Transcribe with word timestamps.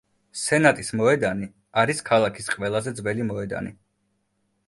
სენატის 0.43 0.87
მოედანი 1.01 1.49
არის 1.83 2.01
ქალაქის 2.09 2.49
ყველაზე 2.55 2.95
ძელი 3.01 3.27
მოედანი. 3.33 3.77